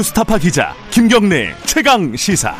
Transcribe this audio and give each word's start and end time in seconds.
뉴스타파 0.00 0.38
기자 0.38 0.74
김경래 0.90 1.54
최강 1.66 2.16
시사. 2.16 2.54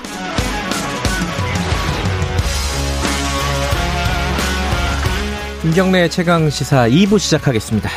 김경래 5.63 6.11
최강 6.11 6.51
시사 6.51 6.87
2부 6.91 7.19
시작하겠습니다. 7.19 7.89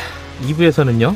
2부에서는요, 0.48 1.14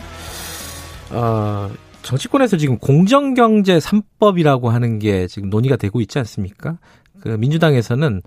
어, 1.13 1.71
정치권에서 2.03 2.59
지금 2.59 2.77
공정경제 2.77 3.79
3법이라고 3.79 4.67
하는 4.67 4.99
게 4.99 5.27
지금 5.27 5.49
논의가 5.49 5.77
되고 5.77 5.99
있지 6.03 6.19
않습니까? 6.19 6.77
그 7.23 7.29
민주당에서는 7.29 8.21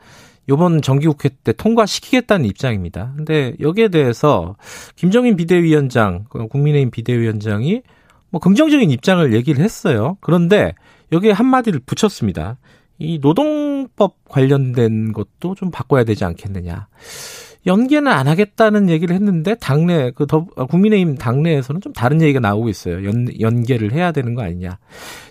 요번 0.49 0.81
정기국회 0.81 1.29
때 1.43 1.53
통과시키겠다는 1.53 2.45
입장입니다. 2.45 3.13
근데 3.17 3.53
여기에 3.59 3.89
대해서 3.89 4.55
김정인 4.95 5.35
비대위원장, 5.35 6.25
그 6.27 6.47
국민의힘 6.47 6.89
비대위원장이 6.89 7.83
뭐 8.31 8.39
긍정적인 8.39 8.89
입장을 8.89 9.33
얘기를 9.33 9.63
했어요. 9.63 10.17
그런데 10.21 10.73
여기에 11.11 11.31
한마디를 11.31 11.81
붙였습니다. 11.85 12.57
이 12.97 13.19
노동법 13.19 14.15
관련된 14.27 15.11
것도 15.11 15.55
좀 15.55 15.69
바꿔야 15.71 16.03
되지 16.03 16.23
않겠느냐. 16.23 16.87
연계는 17.67 18.11
안 18.11 18.27
하겠다는 18.27 18.89
얘기를 18.89 19.13
했는데 19.13 19.55
당내 19.55 20.11
그 20.15 20.25
더, 20.25 20.45
국민의힘 20.45 21.15
당내에서는 21.17 21.81
좀 21.81 21.93
다른 21.93 22.21
얘기가 22.21 22.39
나오고 22.39 22.69
있어요. 22.69 23.05
연 23.05 23.27
연계를 23.39 23.91
해야 23.91 24.11
되는 24.11 24.33
거 24.33 24.41
아니냐. 24.43 24.79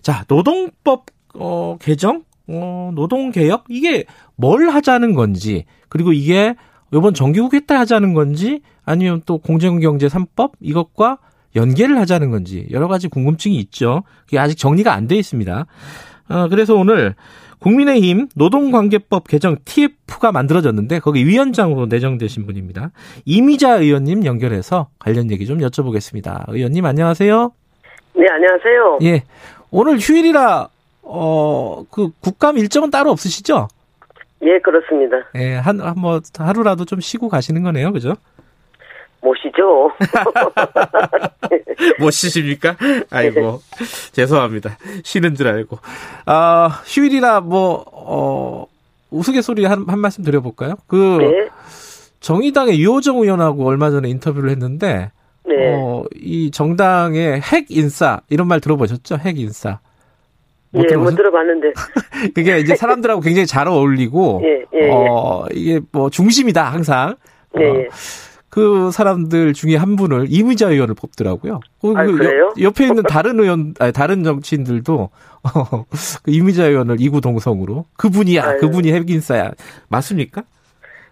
자 0.03 0.25
노동법 0.29 1.07
어, 1.35 1.77
개정, 1.81 2.25
어, 2.47 2.91
노동 2.95 3.31
개혁 3.31 3.65
이게 3.69 4.05
뭘 4.37 4.69
하자는 4.69 5.15
건지 5.15 5.65
그리고 5.89 6.13
이게 6.13 6.55
이번 6.93 7.15
정기국회 7.15 7.67
때 7.67 7.75
하자는 7.75 8.15
건지 8.15 8.63
아니면 8.85 9.23
또 9.27 9.39
공정경제 9.39 10.09
3법 10.09 10.53
이것과 10.61 11.19
연계를 11.57 11.99
하자는 11.99 12.31
건지 12.31 12.67
여러 12.71 12.89
가지 12.89 13.09
궁금증이 13.09 13.57
있죠. 13.57 14.03
그게 14.25 14.39
아직 14.39 14.57
정리가 14.57 14.93
안 14.93 15.07
돼 15.09 15.17
있습니다. 15.17 15.67
어, 16.29 16.49
그래서 16.49 16.75
오늘 16.75 17.15
국민의힘 17.59 18.29
노동관계법 18.37 19.29
개정 19.29 19.57
TF가 19.65 20.33
만들어졌는데 20.33 21.01
거기 21.01 21.27
위원장으로 21.27 21.87
내정되신 21.87 22.47
분입니다. 22.47 22.91
이미자 23.27 23.77
의원님 23.81 24.25
연결해서 24.25 24.89
관련 24.99 25.31
얘기 25.31 25.45
좀 25.47 25.59
여쭤보겠습니다. 25.59 26.45
의원님 26.49 26.87
안녕하세요. 26.87 27.53
네, 28.15 28.27
안녕하세요. 28.31 28.99
예. 29.03 29.23
오늘 29.71 29.99
휴일이라 29.99 30.69
어, 31.03 31.85
그 31.91 32.11
국감 32.21 32.57
일정은 32.59 32.91
따로 32.91 33.11
없으시죠? 33.11 33.69
예, 34.43 34.59
그렇습니다. 34.61 35.17
예, 35.35 35.55
한, 35.57 35.81
한, 35.81 35.95
뭐, 35.99 36.21
하루라도 36.39 36.85
좀 36.87 37.01
쉬고 37.01 37.29
가시는 37.29 37.63
거네요. 37.63 37.93
그죠? 37.93 38.15
못 39.23 39.35
쉬죠. 39.37 39.91
못 41.99 42.11
쉬십니까? 42.11 42.77
아이고, 43.11 43.61
죄송합니다. 44.13 44.79
쉬는 45.05 45.35
줄 45.35 45.49
알고. 45.49 45.79
아, 46.27 46.83
휴일이라 46.87 47.41
뭐, 47.41 47.85
어, 47.93 48.67
우스갯소리 49.11 49.65
한, 49.65 49.85
한 49.89 49.99
말씀 49.99 50.25
드려볼까요? 50.25 50.77
그, 50.87 51.19
네. 51.21 51.49
정의당의 52.21 52.81
유호정 52.81 53.19
의원하고 53.19 53.67
얼마 53.67 53.91
전에 53.91 54.09
인터뷰를 54.09 54.51
했는데, 54.51 55.11
네. 55.47 55.75
어, 55.75 56.05
이 56.15 56.51
정당의 56.51 57.41
핵 57.41 57.67
인싸, 57.71 58.21
이런 58.29 58.47
말 58.47 58.61
들어보셨죠? 58.61 59.17
핵 59.17 59.39
인싸. 59.39 59.81
예, 60.75 60.97
못 60.97 61.11
들어봤는데. 61.17 61.73
그게 62.35 62.59
이제 62.61 62.77
사람들하고 62.77 63.21
굉장히 63.21 63.47
잘 63.47 63.67
어울리고, 63.67 64.43
예, 64.45 64.65
예, 64.79 64.87
예. 64.87 64.91
어, 64.93 65.47
이게 65.53 65.81
뭐 65.93 66.11
중심이다, 66.11 66.65
항상. 66.65 67.17
예, 67.59 67.65
어, 67.65 67.75
예. 67.77 67.89
그 68.51 68.91
사람들 68.91 69.55
중에 69.55 69.77
한 69.77 69.95
분을 69.97 70.27
이미자 70.29 70.69
의원을 70.71 70.95
뽑더라고요. 70.97 71.61
그 71.81 71.95
아, 71.97 72.05
그래요? 72.05 72.53
옆, 72.61 72.81
에 72.81 72.89
있는 72.89 73.05
다른 73.05 73.39
의원, 73.39 73.75
아니, 73.79 73.93
다른 73.93 74.25
정치인들도 74.25 75.09
어, 75.43 75.85
그 76.23 76.31
이미자 76.31 76.67
의원을 76.67 77.01
이구동성으로 77.01 77.87
그분이야, 77.97 78.45
아유. 78.45 78.61
그분이 78.61 78.93
핵인싸야. 78.93 79.53
맞습니까? 79.89 80.43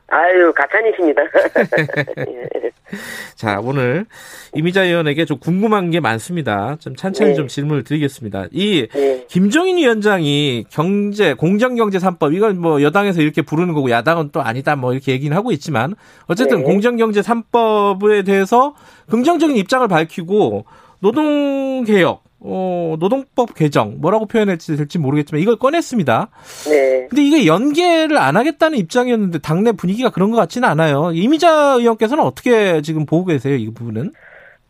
아유, 0.08 0.52
가찬이십니다. 0.54 1.22
예. 1.22 2.70
자, 3.36 3.60
오늘 3.62 4.06
이미자 4.54 4.84
의원에게 4.84 5.26
좀 5.26 5.38
궁금한 5.38 5.90
게 5.90 6.00
많습니다. 6.00 6.76
좀 6.80 6.96
천천히 6.96 7.30
네. 7.30 7.36
좀 7.36 7.46
질문을 7.46 7.84
드리겠습니다. 7.84 8.46
이 8.50 8.88
예. 8.94 9.24
김종인 9.28 9.76
위원장이 9.76 10.64
경제 10.70 11.34
공정경제 11.34 11.98
3법 11.98 12.34
이건 12.34 12.58
뭐 12.58 12.82
여당에서 12.82 13.20
이렇게 13.20 13.42
부르는 13.42 13.74
거고 13.74 13.90
야당은 13.90 14.30
또 14.32 14.40
아니다 14.40 14.76
뭐 14.76 14.94
이렇게 14.94 15.12
얘기는 15.12 15.36
하고 15.36 15.52
있지만 15.52 15.94
어쨌든 16.26 16.58
네. 16.58 16.64
공정경제 16.64 17.20
3법에 17.20 18.24
대해서 18.24 18.74
긍정적인 19.10 19.56
입장을 19.58 19.86
밝히고 19.86 20.64
노동개혁 21.00 22.27
어, 22.40 22.96
노동법 23.00 23.54
개정 23.54 24.00
뭐라고 24.00 24.26
표현할지 24.26 24.76
될지 24.76 24.98
모르겠지만 24.98 25.42
이걸 25.42 25.56
꺼냈습니다. 25.56 26.28
네. 26.70 27.06
근데 27.08 27.22
이게 27.22 27.46
연계를 27.46 28.16
안 28.16 28.36
하겠다는 28.36 28.78
입장이었는데 28.78 29.40
당내 29.40 29.72
분위기가 29.72 30.10
그런 30.10 30.30
것 30.30 30.36
같지는 30.36 30.68
않아요. 30.68 31.10
이미자 31.12 31.74
의원께서는 31.78 32.22
어떻게 32.22 32.80
지금 32.82 33.06
보고 33.06 33.24
계세요 33.24 33.56
이 33.56 33.72
부분은? 33.72 34.12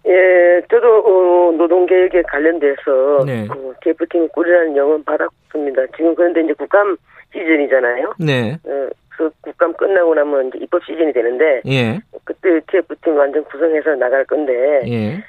예, 0.06 0.62
저도, 0.71 0.87
어, 0.87 1.53
노동계획에 1.53 2.23
관련돼서, 2.23 3.25
네. 3.27 3.47
그, 3.47 3.75
TF팀 3.83 4.29
꾸리라는 4.29 4.75
영은 4.75 5.05
받았습니다. 5.05 5.83
지금 5.97 6.15
그런데 6.15 6.41
이제 6.41 6.55
국감 6.55 6.97
시즌이잖아요. 7.33 8.15
네, 8.19 8.56
어, 8.65 8.89
그 9.11 9.31
국감 9.43 9.75
끝나고 9.75 10.15
나면 10.15 10.49
이제 10.49 10.59
입법 10.62 10.83
시즌이 10.87 11.12
되는데, 11.12 11.61
예, 11.67 12.00
그때 12.25 12.59
TF팀 12.71 13.19
완전 13.19 13.45
구성해서 13.45 13.97
나갈 13.97 14.25
건데, 14.25 14.81
예, 14.87 15.23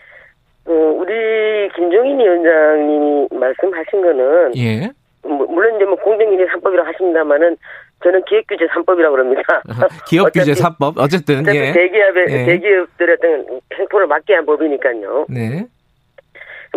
김종인 1.79 2.19
위원장님이 2.19 3.27
말씀하신 3.31 4.01
거는 4.01 4.51
예. 4.57 4.89
뭐, 5.23 5.47
물론 5.47 5.75
이제 5.77 5.85
뭐 5.85 5.95
공정경제 5.95 6.45
3법이라고 6.45 6.83
하십니다만은 6.83 7.55
저는 8.03 8.21
기획규제 8.25 8.65
3법이라고 8.67 9.11
그럽니다. 9.11 9.41
기업규제 10.07 10.51
어차피- 10.51 10.61
3법 10.61 10.97
어쨌든 10.99 11.45
예. 11.55 11.71
대기업의 11.71 12.25
예. 12.29 12.45
대기업들의 12.45 13.17
어떤 13.17 13.61
행포를 13.77 14.07
막게 14.07 14.33
한 14.35 14.45
법이니까요. 14.45 15.25
네. 15.29 15.65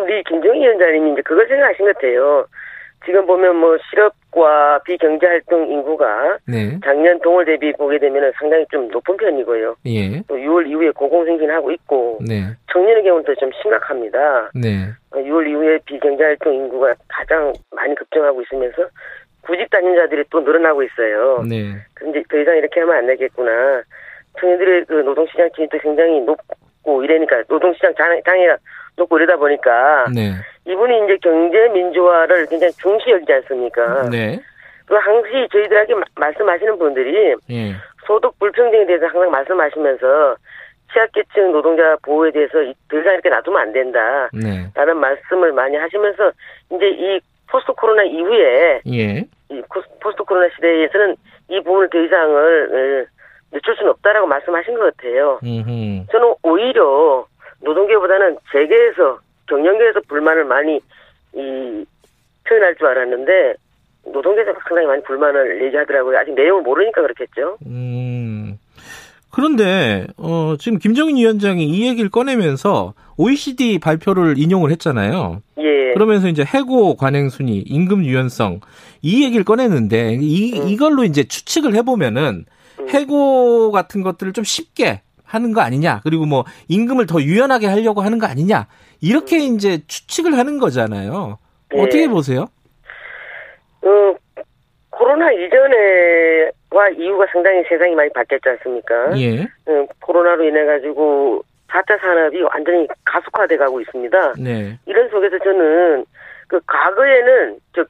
우리 0.00 0.22
김종인 0.24 0.62
위원장님이 0.62 1.12
이제 1.12 1.22
그걸 1.22 1.46
생각하신 1.48 1.84
것 1.86 1.94
같아요. 1.94 2.46
지금 3.04 3.26
보면 3.26 3.56
뭐 3.56 3.76
실업과 3.90 4.80
비경제 4.84 5.26
활동 5.26 5.68
인구가 5.70 6.38
네. 6.46 6.78
작년 6.84 7.20
동월 7.20 7.44
대비 7.44 7.72
보게 7.72 7.98
되면 7.98 8.32
상당히 8.38 8.64
좀 8.70 8.88
높은 8.88 9.16
편이고요. 9.16 9.76
예. 9.86 10.22
또 10.28 10.36
6월 10.36 10.66
이후에 10.68 10.90
고공행진하고 10.90 11.70
있고 11.72 12.18
네. 12.26 12.44
청년의 12.72 13.02
경우는 13.02 13.24
또 13.24 13.34
좀 13.34 13.50
심각합니다. 13.60 14.50
네. 14.54 14.88
어, 15.10 15.18
6월 15.18 15.48
이후에 15.48 15.78
비경제 15.84 16.22
활동 16.22 16.54
인구가 16.54 16.94
가장 17.08 17.52
많이 17.72 17.94
급증하고 17.94 18.42
있으면서 18.42 18.84
구직 19.42 19.69
다닌자들이 19.70 20.24
또 20.30 20.40
늘어나고 20.40 20.82
있어요. 20.84 21.42
네. 21.48 21.74
근데 21.94 22.22
더 22.30 22.38
이상 22.38 22.56
이렇게 22.56 22.80
하면 22.80 22.96
안 22.96 23.06
되겠구나. 23.06 23.82
청년들의 24.40 24.84
그 24.86 24.94
노동시장 24.94 25.50
진입도 25.54 25.78
굉장히 25.78 26.20
높고 26.20 27.02
이러니까 27.02 27.42
노동시장 27.48 27.92
장, 27.96 28.20
장애가 28.24 28.56
높고 28.97 29.19
이러다 29.19 29.36
보니까 29.36 30.06
네. 30.14 30.32
이분이 30.66 31.04
이제 31.04 31.16
경제 31.22 31.69
민주화를 31.69 32.47
굉장히 32.47 32.72
중시 32.75 33.10
여기지 33.10 33.32
않습니까? 33.32 34.08
네. 34.10 34.38
그 34.86 34.94
항시 34.97 35.48
저희들에게 35.50 35.94
마- 35.94 36.03
말씀하시는 36.16 36.78
분들이 36.78 37.34
예. 37.50 37.72
소득 38.06 38.38
불평등에 38.38 38.84
대해서 38.86 39.06
항상 39.06 39.31
말씀하시면서 39.31 40.36
취약계층 40.92 41.52
노동자 41.52 41.97
보호에 42.04 42.31
대해서 42.31 42.62
이- 42.62 42.75
더 42.91 42.98
이상 42.98 43.14
이렇게 43.14 43.28
놔두면 43.31 43.60
안 43.60 43.72
된다. 43.72 44.28
네. 44.32 44.66
라는 44.75 44.97
말씀을 44.98 45.52
많이 45.52 45.76
하시면서 45.76 46.31
이제 46.70 46.86
이 46.91 47.20
포스트 47.50 47.72
코로나 47.72 48.02
이후에 48.04 48.81
예. 48.86 49.25
이 49.50 49.62
포스트 50.00 50.22
코로나 50.25 50.48
시대에서는 50.54 51.16
이 51.48 51.60
부분을 51.62 51.88
더 51.91 51.98
이상을 51.98 53.06
어, 53.08 53.12
늦출 53.52 53.76
수는 53.76 53.91
없다라고 53.91 54.26
말씀하신 54.26 54.75
것 54.78 54.97
같아요. 54.97 55.38
음. 55.42 56.06
저는 56.10 56.34
오히려 56.42 57.12
재계에서 58.62 59.19
경영계에서 59.49 60.00
불만을 60.09 60.44
많이 60.44 60.81
이 61.35 61.85
표현할 62.49 62.76
줄 62.76 62.87
알았는데 62.87 63.55
노동계에서 64.12 64.53
상당히 64.67 64.87
많이 64.87 65.03
불만을 65.03 65.64
얘기하더라고요. 65.64 66.19
아직 66.19 66.35
내용을 66.35 66.62
모르니까 66.62 67.03
그렇겠죠. 67.03 67.59
음. 67.67 68.59
그런데 69.31 70.06
어 70.19 70.56
지금 70.59 70.79
김정인 70.79 71.17
위원장이 71.17 71.64
이 71.64 71.88
얘기를 71.88 72.11
꺼내면서 72.11 72.93
OECD 73.17 73.79
발표를 73.79 74.35
인용을 74.37 74.70
했잖아요. 74.73 75.41
예. 75.58 75.93
그러면서 75.94 76.29
이제 76.29 76.44
해고 76.44 76.97
관행 76.97 77.31
순위, 77.31 77.58
임금 77.58 78.05
유연성 78.05 78.61
이 79.00 79.25
얘기를 79.25 79.44
꺼냈는데 79.44 80.19
이 80.20 80.61
음. 80.61 80.69
이걸로 80.69 81.05
이제 81.05 81.25
추측을 81.25 81.75
해 81.75 81.82
보면은 81.82 82.44
음. 82.81 82.88
해고 82.91 83.70
같은 83.73 84.03
것들을 84.03 84.32
좀 84.35 84.44
쉽게 84.44 85.00
하는 85.32 85.52
거 85.52 85.61
아니냐. 85.61 86.00
그리고 86.05 86.26
뭐 86.26 86.44
임금을 86.69 87.06
더 87.06 87.20
유연하게 87.20 87.67
하려고 87.67 88.02
하는 88.02 88.19
거 88.19 88.26
아니냐. 88.26 88.67
이렇게 89.00 89.38
이제 89.38 89.81
추측을 89.87 90.37
하는 90.37 90.58
거잖아요. 90.58 91.38
음. 91.73 91.79
예. 91.79 91.81
어떻게 91.81 92.08
보세요? 92.08 92.46
어, 93.82 94.14
코로나 94.90 95.32
이전에와 95.32 96.90
이후가 96.96 97.26
상당히 97.32 97.62
세상이 97.69 97.94
많이 97.94 98.11
바뀌었지 98.12 98.49
않습니까? 98.50 99.19
예. 99.19 99.43
어, 99.43 99.87
코로나로 100.00 100.44
인해 100.44 100.64
가지고 100.64 101.43
4차 101.69 101.99
산업이 101.99 102.43
완전히 102.43 102.87
가속화돼 103.05 103.56
가고 103.56 103.81
있습니다. 103.81 104.34
네. 104.38 104.79
이런 104.87 105.08
속에서 105.08 105.38
저는 105.38 106.05
그 106.49 106.61
과거에는 106.67 107.58
저 107.75 107.84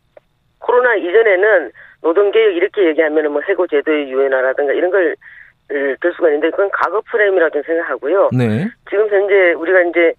코로나 0.60 0.94
이전에는 0.94 1.72
노동개혁 2.02 2.54
이렇게 2.54 2.86
얘기하면은 2.86 3.32
뭐 3.32 3.42
해고제도의 3.48 4.10
유연화라든가 4.10 4.72
이런 4.72 4.90
걸 4.90 5.16
들 6.00 6.12
수가 6.14 6.28
있는데 6.28 6.50
그건 6.50 6.70
과거 6.72 7.00
프레임이라고 7.10 7.62
생각하고요. 7.62 8.30
네. 8.36 8.68
지금 8.90 9.08
현재 9.08 9.52
우리가 9.52 9.80
이제 9.82 10.14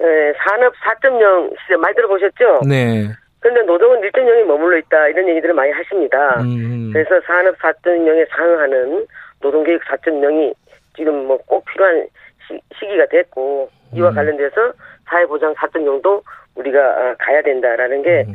에, 0.00 0.32
산업 0.44 0.74
4.0 0.74 1.54
시대 1.62 1.76
많이 1.76 1.94
들어보셨죠? 1.96 2.60
네. 2.68 3.08
그런데 3.40 3.62
노동은 3.62 4.00
1.0에 4.00 4.44
머물러 4.44 4.76
있다 4.78 5.08
이런 5.08 5.28
얘기들을 5.28 5.54
많이 5.54 5.70
하십니다. 5.72 6.40
음. 6.40 6.90
그래서 6.92 7.20
산업 7.26 7.56
4.0에 7.58 8.28
상응하는 8.30 9.06
노동개혁 9.40 9.82
4.0이 9.84 10.54
지금 10.96 11.26
뭐 11.26 11.38
꼭 11.46 11.64
필요한 11.66 12.06
시, 12.46 12.60
기가 12.78 13.06
됐고 13.06 13.70
이와 13.94 14.10
음. 14.10 14.14
관련돼서 14.14 14.72
사회보장 15.08 15.54
4.0도 15.54 16.22
우리가 16.56 16.78
아, 16.80 17.14
가야 17.18 17.42
된다라는 17.42 18.02
게 18.02 18.24
음. 18.28 18.34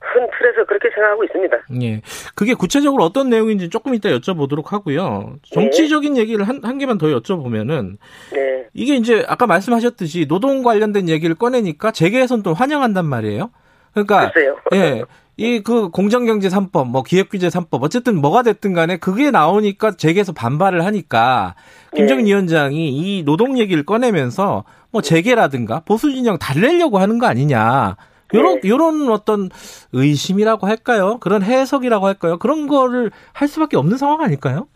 큰 0.00 0.26
틀에서 0.38 0.66
그렇게 0.66 0.88
생각하고 0.94 1.24
있습니다. 1.24 1.56
예. 1.82 2.02
그게 2.34 2.54
구체적으로 2.54 3.04
어떤 3.04 3.28
내용인지 3.28 3.68
조금 3.68 3.94
이따 3.94 4.08
여쭤보도록 4.08 4.68
하고요. 4.68 5.36
정치적인 5.52 6.16
얘기를 6.16 6.48
한, 6.48 6.60
한 6.64 6.78
개만 6.78 6.98
더 6.98 7.06
여쭤보면은 7.08 7.98
네. 8.32 8.66
이게 8.72 8.96
이제 8.96 9.24
아까 9.28 9.46
말씀하셨듯이 9.46 10.26
노동 10.26 10.62
관련된 10.62 11.08
얘기를 11.08 11.34
꺼내니까 11.34 11.92
재계에선 11.92 12.42
또 12.42 12.54
환영한단 12.54 13.04
말이에요. 13.04 13.50
그러니까 13.92 14.30
글쎄요. 14.32 14.56
예. 14.74 15.04
이 15.40 15.62
그 15.62 15.88
공정경제 15.88 16.48
3법, 16.48 16.88
뭐 16.88 17.02
기획규제 17.02 17.48
3법 17.48 17.82
어쨌든 17.82 18.20
뭐가 18.20 18.42
됐든 18.42 18.74
간에 18.74 18.98
그게 18.98 19.30
나오니까 19.30 19.92
재계에서 19.92 20.32
반발을 20.32 20.84
하니까 20.84 21.54
김정인 21.96 22.26
예. 22.26 22.32
위원장이 22.32 22.88
이 22.90 23.22
노동 23.24 23.58
얘기를 23.58 23.84
꺼내면서 23.86 24.64
뭐 24.90 25.00
재계라든가 25.00 25.80
보수 25.86 26.12
진영 26.12 26.36
달래려고 26.36 26.98
하는 26.98 27.18
거 27.18 27.26
아니냐. 27.26 27.96
요런 28.34 28.60
네. 28.60 28.68
요런 28.68 29.10
어떤 29.10 29.48
의심이라고 29.92 30.66
할까요? 30.66 31.18
그런 31.20 31.42
해석이라고 31.42 32.06
할까요? 32.06 32.38
그런 32.38 32.66
거를 32.66 33.10
할 33.32 33.48
수밖에 33.48 33.76
없는 33.76 33.96
상황 33.96 34.20
아닐까요? 34.20 34.68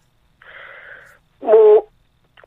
뭐 1.41 1.87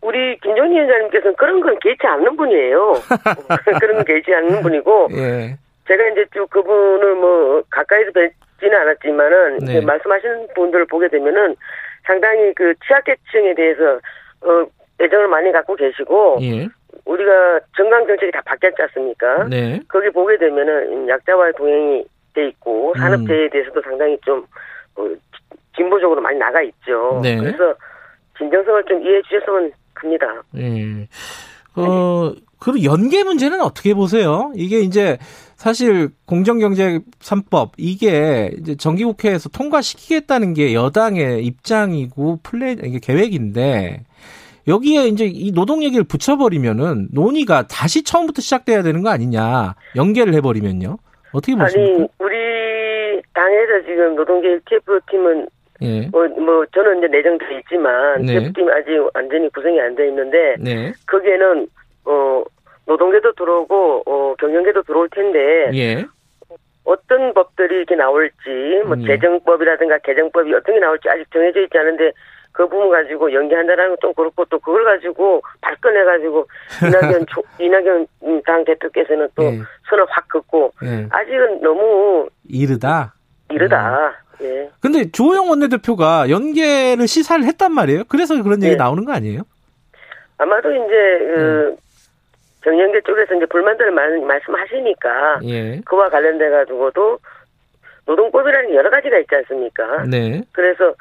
우리 0.01 0.38
김정희 0.39 0.71
위원장님께서는 0.71 1.36
그런 1.36 1.62
건 1.62 1.77
개의치 1.80 2.06
않는 2.06 2.36
분이에요. 2.36 2.94
그런 3.80 3.95
건 3.98 4.06
개의치 4.06 4.33
않는 4.33 4.62
분이고 4.62 5.09
예. 5.13 5.57
제가 5.88 6.07
이제 6.09 6.25
쭉 6.33 6.50
그분을 6.50 7.15
뭐 7.15 7.63
가까이서 7.69 8.12
뵙지는 8.12 8.77
않았지만은 8.80 9.57
네. 9.60 9.81
말씀하시는 9.81 10.48
분들을 10.56 10.86
보게 10.86 11.07
되면은 11.07 11.56
상당히 12.06 12.53
그 12.56 12.74
취약계층에 12.86 13.53
대해서 13.56 14.00
어 14.42 14.65
애정을 15.01 15.27
많이 15.27 15.51
갖고 15.51 15.75
계시고 15.75 16.39
예. 16.42 16.68
우리가 17.06 17.60
정강 17.75 18.06
정책이 18.06 18.31
다 18.31 18.42
바뀌었지 18.45 18.81
않습니까? 18.84 19.45
네. 19.45 19.80
거기 19.88 20.10
보게 20.10 20.38
되면은 20.38 21.07
약자와의 21.07 21.54
동행이 21.57 22.06
돼 22.34 22.48
있고 22.50 22.94
음. 22.95 23.00
산업재해에 23.00 23.50
대해서도 23.50 23.81
상당히 23.81 24.18
좀 24.24 24.45
어, 24.95 25.07
진보적으로 25.75 26.22
많이 26.22 26.38
나가 26.38 26.62
있죠. 26.62 27.19
네. 27.24 27.38
그래서 27.38 27.74
진정성을 28.38 28.84
좀 28.86 29.01
이해해 29.01 29.22
주셨으면 29.24 29.72
합니다. 29.95 30.28
예. 30.57 31.07
어, 31.75 32.34
그리고 32.60 32.84
연계 32.84 33.24
문제는 33.24 33.62
어떻게 33.62 33.94
보세요? 33.94 34.51
이게 34.56 34.80
이제 34.80 35.18
사실 35.56 36.10
공정경제 36.25 37.00
3법 37.19 37.72
이게 37.78 38.51
이제 38.60 38.75
정기국회에서 38.75 39.50
통과시키겠다는 39.50 40.54
게 40.54 40.74
여당의 40.74 41.45
입장이고 41.45 42.39
플랜 42.44 42.80
이게 42.84 43.00
계획인데 43.00 44.04
여기에 44.68 45.08
이제 45.08 45.25
이 45.25 45.52
노동 45.52 45.84
얘기를 45.84 46.04
붙여버리면은 46.04 47.08
논의가 47.14 47.68
다시 47.68 48.04
처음부터 48.04 48.42
시작돼야 48.42 48.84
되는 48.84 49.02
거 49.02 49.10
아니냐 49.10 49.75
연계를 49.96 50.34
해버리면요 50.36 50.98
어떻게 51.31 51.56
보십니까? 51.56 51.96
아니 51.96 52.08
우리 52.19 53.22
당에서 53.34 53.81
지금 53.86 54.16
노동계 54.16 54.60
TF팀은 54.66 55.48
예, 55.84 56.08
뭐, 56.08 56.28
뭐 56.28 56.66
저는 56.74 56.98
이제 56.98 57.08
내정돼 57.08 57.46
있지만 57.60 58.22
네. 58.24 58.40
TF팀이 58.40 58.72
아직 58.72 58.92
완전히 59.14 59.48
구성이 59.50 59.80
안 59.80 59.96
돼 59.96 60.08
있는데 60.08 60.56
네, 60.60 60.92
거기에는 61.06 61.68
어 62.06 62.44
노동계도 62.88 63.34
들어오고 63.34 64.04
어 64.06 64.36
경영계도 64.40 64.84
들어올 64.84 65.08
텐데 65.10 65.70
예, 65.75 66.06
어떤 66.84 67.34
법들이 67.34 67.75
이렇게 67.75 67.96
나올지 67.96 68.34
뭐 68.86 68.96
음. 68.96 69.06
재정법이라든가 69.06 70.00
개정법이 70.00 70.54
어떤 70.54 70.75
게 70.75 70.80
나올지 70.80 71.08
아직 71.10 71.30
정해져 71.31 71.62
있지 71.62 71.78
않은데 71.78 72.12
그 72.57 72.68
부분 72.68 72.89
가지고 72.89 73.31
연기한다는 73.31 73.89
건 73.89 73.98
좀 74.01 74.13
그렇고 74.13 74.45
또 74.45 74.59
그걸 74.59 74.83
가지고 74.83 75.42
발끈해 75.62 76.04
가지고 76.04 76.48
이낙연 76.83 77.25
조, 77.27 77.44
이낙연 77.59 78.07
당 78.45 78.65
대표께서는 78.65 79.27
또 79.36 79.44
예. 79.44 79.59
손을 79.89 80.06
확 80.09 80.27
긋고 80.30 80.71
예. 80.83 81.07
아직은 81.09 81.62
너무 81.62 82.27
이르다. 82.50 83.13
이르다. 83.51 84.09
음. 84.42 84.45
예. 84.45 84.69
근데 84.81 85.12
조영 85.12 85.50
원내대표가 85.50 86.30
연계를 86.30 87.07
시사를 87.07 87.44
했단 87.45 87.71
말이에요. 87.74 88.04
그래서 88.07 88.42
그런 88.42 88.62
얘기 88.63 88.71
네. 88.71 88.75
나오는 88.77 89.06
거 89.06 89.13
아니에요? 89.13 89.42
아마도 90.38 90.71
이제 90.71 90.86
그 90.86 91.75
경영계 92.63 93.01
쪽에서 93.01 93.36
이제 93.36 93.45
불만들을 93.48 93.92
많이 93.92 94.24
말씀하시니까 94.24 95.39
예. 95.45 95.81
그와 95.86 96.10
관련돼 96.10 96.50
가지고도 96.50 97.19
노동법이라는 98.06 98.69
게 98.69 98.75
여러 98.75 98.89
가지가 98.89 99.18
있지 99.19 99.36
않습니까? 99.36 100.03
네. 100.06 100.42
그래서 100.53 100.94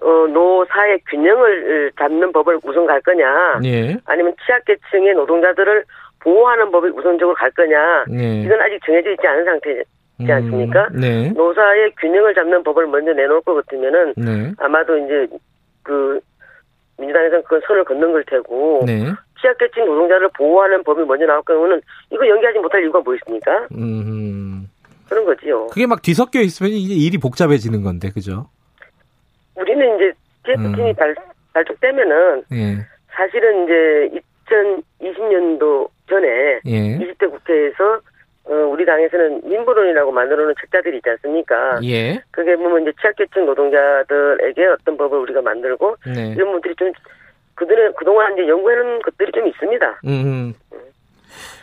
어, 0.00 0.26
노사의 0.60 1.00
균형을 1.08 1.92
잡는 1.98 2.32
법을 2.32 2.58
우선 2.62 2.86
갈 2.86 3.00
거냐, 3.00 3.60
예. 3.64 3.96
아니면 4.04 4.34
취약계층의 4.44 5.14
노동자들을 5.14 5.84
보호하는 6.20 6.70
법이 6.70 6.88
우선적으로 6.90 7.34
갈 7.34 7.50
거냐, 7.52 8.04
예. 8.12 8.42
이건 8.42 8.60
아직 8.60 8.78
정해져 8.84 9.10
있지 9.10 9.26
않은 9.26 9.44
상태지 9.44 10.32
않습니까? 10.32 10.88
음, 10.92 11.00
네. 11.00 11.30
노사의 11.30 11.92
균형을 11.98 12.34
잡는 12.34 12.62
법을 12.62 12.86
먼저 12.88 13.12
내놓을 13.12 13.40
것 13.42 13.54
같으면은 13.54 14.14
네. 14.16 14.52
아마도 14.58 14.98
이제 14.98 15.26
그 15.82 16.20
민주당에서는 16.98 17.42
그건 17.44 17.60
선을 17.66 17.84
걷는 17.84 18.12
걸 18.12 18.24
테고 18.24 18.82
네. 18.86 19.04
취약계층 19.40 19.86
노동자를 19.86 20.28
보호하는 20.36 20.84
법이 20.84 21.02
먼저 21.04 21.24
나올 21.24 21.42
경우는 21.42 21.80
이거 22.12 22.28
연기하지 22.28 22.58
못할 22.58 22.82
이유가 22.82 23.00
뭐 23.00 23.14
있습니까? 23.14 23.66
음. 23.74 24.68
그런 25.08 25.24
거지요. 25.24 25.68
그게 25.68 25.86
막 25.86 26.02
뒤섞여 26.02 26.40
있으면 26.40 26.72
이제 26.72 26.94
일이 26.94 27.18
복잡해지는 27.18 27.82
건데, 27.82 28.10
그죠? 28.10 28.46
우리는 29.56 29.96
이제 29.96 30.12
TF팀이 30.56 30.90
음. 30.90 30.94
발, 30.94 31.14
발족되면은 31.52 32.44
예. 32.52 32.86
사실은 33.10 33.64
이제 33.64 34.20
2020년도 35.00 35.88
전에 36.08 36.60
예. 36.66 36.98
20대 36.98 37.30
국회에서 37.30 38.00
어, 38.44 38.54
우리 38.54 38.84
당에서는 38.84 39.42
민부론이라고 39.44 40.10
만들어놓은 40.10 40.54
책자들이 40.60 40.96
있지 40.96 41.10
않습니까? 41.10 41.80
예. 41.84 42.20
그게 42.30 42.56
보면 42.56 42.82
이제 42.82 42.92
취약계층 43.00 43.46
노동자들에게 43.46 44.66
어떤 44.66 44.96
법을 44.96 45.18
우리가 45.18 45.42
만들고 45.42 45.96
네. 46.06 46.34
이런 46.36 46.52
분들이 46.52 46.74
좀 46.76 46.92
그들은 47.54 47.92
그동안 47.94 48.32
이제 48.32 48.48
연구해놓은 48.48 49.02
것들이 49.02 49.30
좀 49.32 49.46
있습니다. 49.46 50.00
음. 50.06 50.54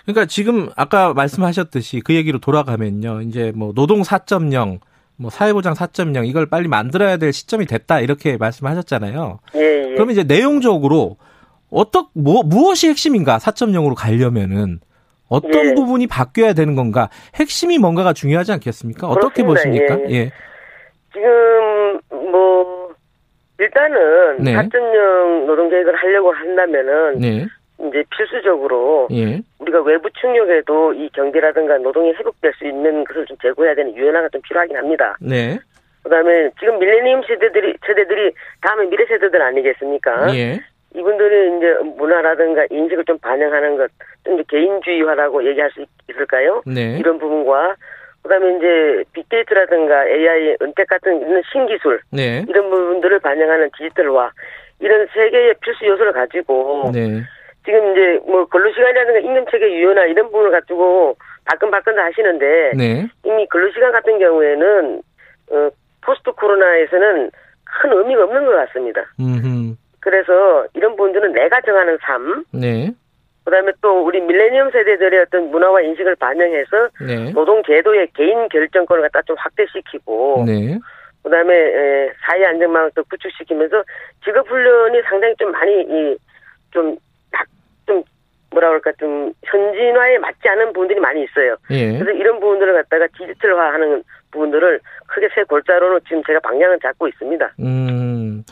그러니까 0.05 0.25
지금 0.25 0.69
아까 0.77 1.13
말씀하셨듯이 1.13 2.01
그 2.01 2.13
얘기로 2.15 2.39
돌아가면요. 2.39 3.21
이제 3.21 3.51
뭐 3.53 3.73
노동 3.73 4.01
4.0, 4.01 4.79
뭐 5.17 5.31
사회보장 5.31 5.73
4.0 5.73 6.27
이걸 6.27 6.45
빨리 6.45 6.67
만들어야 6.67 7.17
될 7.17 7.33
시점이 7.33 7.65
됐다 7.65 7.99
이렇게 7.99 8.37
말씀하셨잖아요. 8.37 9.39
예, 9.55 9.59
예. 9.59 9.93
그럼 9.95 10.11
이제 10.11 10.23
내용적으로 10.23 11.17
어떻 11.71 12.09
뭐 12.13 12.43
무엇이 12.43 12.87
핵심인가 12.87 13.37
4.0으로 13.37 13.95
가려면은 13.95 14.79
어떤 15.27 15.65
예. 15.65 15.73
부분이 15.73 16.07
바뀌어야 16.07 16.53
되는 16.53 16.75
건가 16.75 17.09
핵심이 17.35 17.77
뭔가가 17.77 18.13
중요하지 18.13 18.53
않겠습니까? 18.53 19.07
어떻게 19.07 19.43
그렇습니다. 19.43 19.95
보십니까? 19.95 20.09
예, 20.11 20.15
예. 20.15 20.31
지금 21.11 21.99
뭐 22.31 22.93
일단은 23.59 24.43
네. 24.43 24.53
4.0 24.53 25.45
노동계획을 25.45 25.95
하려고 25.95 26.31
한다면은 26.31 27.17
네. 27.19 27.47
이제 27.87 28.03
필수적으로 28.15 29.07
예. 29.11 29.39
우리가 29.59 29.81
외부 29.81 30.09
충격에도 30.11 30.93
이 30.93 31.09
경제라든가 31.13 31.77
노동이 31.77 32.11
회복될 32.13 32.53
수 32.53 32.65
있는 32.65 33.03
것을 33.03 33.25
좀 33.25 33.37
제고해야 33.41 33.75
되는 33.75 33.95
유연화가 33.95 34.29
좀 34.29 34.41
필요하긴 34.41 34.75
합니다. 34.77 35.15
네. 35.21 35.57
그다음에 36.03 36.49
지금 36.59 36.79
밀레니엄 36.79 37.21
세대들이 37.27 37.75
세대들이 37.85 38.31
다음에 38.61 38.85
미래 38.87 39.05
세대들 39.05 39.41
아니겠습니까? 39.41 40.35
예. 40.35 40.59
이분들이 40.95 41.57
이제 41.57 41.73
문화라든가 41.97 42.65
인식을 42.69 43.03
좀 43.05 43.17
반영하는 43.19 43.77
것, 43.77 43.91
좀 44.23 44.41
개인주의화라고 44.47 45.45
얘기할 45.47 45.69
수 45.71 45.81
있- 45.81 45.89
있을까요? 46.09 46.61
네. 46.65 46.97
이런 46.97 47.19
부분과 47.19 47.75
그다음에 48.23 48.57
이제 48.57 49.03
빅데이터라든가 49.13 50.07
AI, 50.07 50.55
은택 50.61 50.87
같은 50.87 51.21
이런 51.21 51.41
신기술 51.51 51.99
네. 52.11 52.43
이런 52.47 52.69
부분들을 52.69 53.19
반영하는 53.19 53.69
디지털화 53.77 54.31
이런 54.79 55.07
세 55.13 55.29
개의 55.29 55.53
필수 55.61 55.85
요소를 55.85 56.13
가지고 56.13 56.91
네. 56.93 57.21
지금 57.67 57.91
이제 57.91 58.19
뭐 58.25 58.45
근로시간이라든가 58.45 59.19
임금체계 59.19 59.69
유연화 59.73 60.05
이런 60.05 60.27
부분을 60.27 60.51
가지고 60.51 61.17
발끈발끈 61.43 61.99
하시는데 61.99 62.71
네. 62.77 63.07
이미 63.25 63.45
근로시간 63.47 63.91
같은 63.91 64.17
경우에는 64.19 65.01
어, 65.51 65.69
포스트 66.01 66.31
코로나에서는 66.31 67.29
큰 67.65 67.91
의미가 67.91 68.23
없는 68.23 68.45
것 68.45 68.51
같습니다. 68.53 69.01
음. 69.19 69.77
그래서 69.99 70.65
이런 70.73 70.95
부분들은 70.95 71.33
내가 71.33 71.59
정하는 71.59 71.97
삶, 72.01 72.45
네. 72.53 72.89
그다음에 73.43 73.73
또 73.81 74.05
우리 74.05 74.21
밀레니엄 74.21 74.71
세대들의 74.71 75.19
어떤 75.19 75.51
문화와 75.51 75.81
인식을 75.81 76.15
반영해서 76.15 76.89
네. 77.05 77.31
노동 77.33 77.61
제도의 77.63 78.07
개인 78.15 78.47
결정권을 78.47 79.03
갖다 79.03 79.21
좀 79.23 79.35
확대시키고 79.37 80.45
네. 80.47 80.79
그다음에 81.23 81.53
에, 81.53 82.13
사회 82.25 82.45
안정망을 82.45 82.91
또 82.95 83.03
구축시키면서 83.09 83.83
직업 84.23 84.49
훈련이 84.49 85.01
상당히 85.09 85.35
좀 85.35 85.51
많이 85.51 85.81
이좀좀 85.81 86.17
좀 86.71 86.97
뭐라 88.51 88.69
그럴까 88.69 88.93
좀 88.99 89.31
현진화에 89.43 90.17
맞지 90.19 90.47
않은 90.47 90.73
부분들이 90.73 90.99
많이 90.99 91.23
있어요. 91.23 91.57
예. 91.71 91.99
그래서 91.99 92.11
이런 92.11 92.39
부분들을 92.39 92.73
갖다가 92.73 93.07
디지털화하는 93.17 94.03
부분들을 94.31 94.79
크게 95.07 95.29
세 95.35 95.43
골자로는 95.43 95.99
지금 96.07 96.23
제가 96.25 96.39
방향을 96.39 96.79
잡고 96.81 97.07
있습니다. 97.07 97.53
음. 97.59 98.43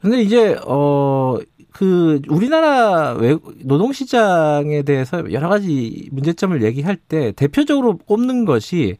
근데 0.00 0.18
이제 0.18 0.56
어 0.66 1.38
그 1.78 2.20
우리나라 2.28 3.12
외 3.12 3.36
노동 3.64 3.92
시장에 3.92 4.82
대해서 4.82 5.30
여러 5.30 5.48
가지 5.48 6.08
문제점을 6.10 6.60
얘기할 6.64 6.96
때 6.96 7.30
대표적으로 7.30 7.98
꼽는 7.98 8.44
것이 8.44 8.96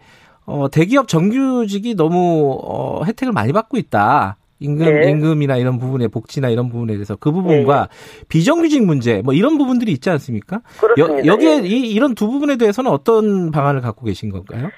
어 0.46 0.68
대기업 0.70 1.08
정규직이 1.08 1.96
너무 1.96 2.56
어 2.62 3.02
혜택을 3.04 3.32
많이 3.32 3.52
받고 3.52 3.78
있다. 3.78 4.36
임금 4.60 5.00
네. 5.00 5.10
임금이나 5.10 5.56
이런 5.56 5.78
부분에 5.78 6.08
복지나 6.08 6.48
이런 6.48 6.68
부분에 6.68 6.94
대해서 6.94 7.16
그 7.16 7.30
부분과 7.30 7.88
비정규직 8.28 8.84
문제 8.84 9.22
뭐 9.22 9.34
이런 9.34 9.58
부분들이 9.58 9.92
있지 9.92 10.10
않습니까? 10.10 10.60
그렇습니다. 10.80 11.26
여, 11.26 11.36
기에 11.36 11.58
예. 11.58 11.66
이, 11.66 11.90
이런 11.92 12.14
두 12.14 12.28
부분에 12.28 12.56
대해서는 12.56 12.90
어떤 12.90 13.50
방안을 13.50 13.80
갖고 13.80 14.04
계신 14.04 14.30
건가요? 14.30 14.70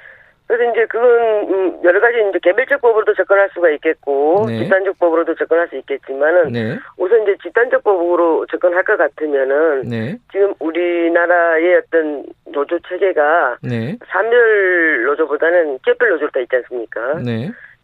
그래서 0.50 0.68
이제 0.72 0.84
그건 0.86 1.08
음, 1.48 1.78
여러 1.84 2.00
가지 2.00 2.16
이제 2.28 2.40
개별적 2.42 2.80
법으로도 2.80 3.14
접근할 3.14 3.48
수가 3.54 3.70
있겠고 3.70 4.46
네. 4.48 4.58
집단적 4.58 4.98
법으로도 4.98 5.36
접근할 5.36 5.68
수 5.68 5.76
있겠지만은 5.76 6.50
네. 6.50 6.76
우선 6.96 7.22
이제 7.22 7.36
집단적 7.40 7.84
법으로 7.84 8.46
접근할 8.50 8.82
것 8.82 8.96
같으면은 8.96 9.82
네. 9.82 10.18
지금 10.32 10.52
우리나라의 10.58 11.76
어떤 11.76 12.24
노조 12.46 12.80
체계가 12.80 13.58
네. 13.62 13.96
산별 14.08 15.04
노조보다는 15.04 15.78
기업별 15.84 16.10
노조로 16.10 16.32
돼 16.32 16.42
있지 16.42 16.56
않습니까? 16.56 17.20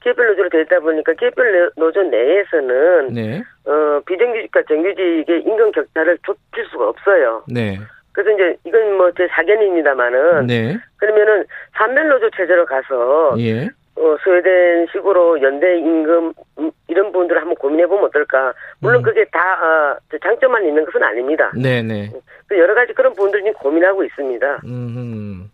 네. 0.06 0.12
기업별 0.12 0.26
노조로 0.28 0.48
돼 0.50 0.60
있다 0.62 0.78
보니까 0.80 1.12
기업별 1.14 1.70
노조 1.76 2.02
내에서는 2.02 3.08
네. 3.12 3.42
어, 3.64 4.00
비정규직과 4.06 4.62
정규직의 4.68 5.42
임금 5.42 5.72
격차를 5.72 6.18
좁힐 6.24 6.64
수가 6.70 6.88
없어요. 6.88 7.42
네. 7.48 7.78
그래서 8.12 8.30
이제 8.30 8.56
이건 8.64 8.96
뭐 8.96 9.10
제 9.16 9.26
사견입니다만은 9.28 10.46
네. 10.46 10.76
그러면은 10.96 11.44
산별 11.76 12.08
노조 12.08 12.30
체제로 12.30 12.64
가서 12.64 13.34
예. 13.38 13.66
어, 13.96 14.16
스웨덴 14.22 14.86
식으로 14.92 15.42
연대 15.42 15.78
임금 15.78 16.32
음, 16.58 16.70
이런 16.86 17.06
부분들을 17.12 17.40
한번 17.40 17.56
고민해 17.56 17.86
보면 17.86 18.04
어떨까? 18.04 18.52
물론 18.80 19.00
음. 19.00 19.02
그게 19.02 19.24
다 19.32 19.40
어, 19.40 19.96
저 20.10 20.18
장점만 20.18 20.64
있는 20.64 20.84
것은 20.84 21.02
아닙니다. 21.02 21.50
네, 21.56 21.82
네. 21.82 22.10
그 22.46 22.56
여러 22.58 22.74
가지 22.74 22.92
그런 22.92 23.12
부분들 23.14 23.40
지금 23.40 23.52
고민하고 23.54 24.04
있습니다. 24.04 24.60
음. 24.66 25.50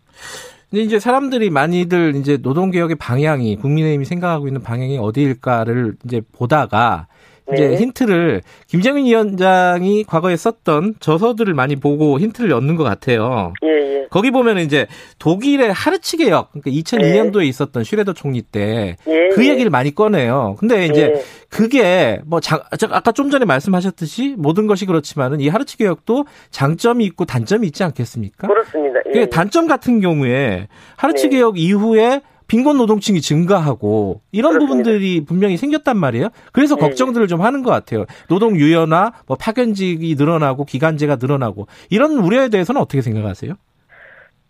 근데 0.73 0.85
이제 0.85 0.99
사람들이 0.99 1.51
많이들 1.51 2.15
이제 2.15 2.39
노동개혁의 2.41 2.95
방향이 2.95 3.57
국민의힘이 3.57 4.05
생각하고 4.05 4.47
있는 4.47 4.63
방향이 4.63 4.97
어디일까를 4.97 5.97
이제 6.03 6.23
보다가 6.31 7.05
이제 7.51 7.67
네. 7.67 7.75
힌트를 7.77 8.41
김정인 8.67 9.05
위원장이 9.05 10.05
과거에 10.05 10.35
썼던 10.37 10.95
저서들을 10.99 11.53
많이 11.53 11.75
보고 11.75 12.19
힌트를 12.19 12.53
얻는 12.53 12.75
것 12.75 12.83
같아요. 12.83 13.53
예, 13.63 13.67
예. 13.67 14.07
거기 14.09 14.31
보면 14.31 14.59
이제 14.59 14.87
독일의 15.19 15.73
하르츠 15.73 16.17
개혁, 16.17 16.51
그러니까 16.51 16.71
2002년도에 16.71 17.45
있었던 17.45 17.83
슈레더 17.83 18.13
총리 18.13 18.41
때 18.41 18.95
예. 19.07 19.29
그 19.33 19.45
예. 19.45 19.49
얘기를 19.49 19.69
많이 19.69 19.93
꺼내요. 19.93 20.55
근데 20.59 20.85
이제 20.85 21.13
예. 21.15 21.21
그게 21.49 22.21
뭐 22.25 22.39
장, 22.39 22.61
저 22.79 22.87
아까 22.91 23.11
좀 23.11 23.29
전에 23.29 23.45
말씀하셨듯이 23.45 24.35
모든 24.37 24.67
것이 24.67 24.85
그렇지만은 24.85 25.41
이 25.41 25.49
하르츠 25.49 25.77
개혁도 25.77 26.25
장점이 26.51 27.03
있고 27.05 27.25
단점이 27.25 27.67
있지 27.67 27.83
않겠습니까? 27.83 28.47
그렇습니다. 28.47 28.99
예. 29.15 29.25
단점 29.25 29.67
같은 29.67 29.99
경우에 29.99 30.67
하르츠 30.95 31.23
네. 31.23 31.29
개혁 31.29 31.59
이후에 31.59 32.21
빈곤 32.47 32.77
노동층이 32.77 33.21
증가하고 33.21 34.21
이런 34.31 34.53
그렇습니다. 34.53 34.83
부분들이 34.83 35.25
분명히 35.25 35.57
생겼단 35.57 35.97
말이에요. 35.97 36.29
그래서 36.51 36.75
네, 36.75 36.81
걱정들을 36.81 37.27
좀 37.27 37.41
하는 37.41 37.63
것 37.63 37.71
같아요. 37.71 38.05
노동 38.29 38.55
유연화, 38.55 39.11
뭐 39.27 39.37
파견직이 39.39 40.15
늘어나고 40.17 40.65
기간제가 40.65 41.17
늘어나고 41.19 41.67
이런 41.89 42.17
우려에 42.17 42.49
대해서는 42.49 42.81
어떻게 42.81 43.01
생각하세요? 43.01 43.53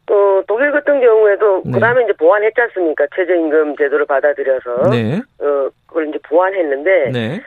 또 0.05 0.43
독일 0.47 0.71
같은 0.71 0.99
경우에도 0.99 1.61
네. 1.65 1.71
그다음에 1.71 2.03
이제 2.03 2.13
보완했지 2.13 2.59
않습니까? 2.59 3.05
최저임금 3.15 3.77
제도를 3.77 4.05
받아들여서 4.05 4.89
네, 4.91 5.21
어 5.39 5.69
그걸 5.87 6.09
이제 6.09 6.19
보완했는데 6.27 7.11
네, 7.11 7.41